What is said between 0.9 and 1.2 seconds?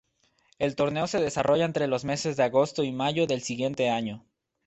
se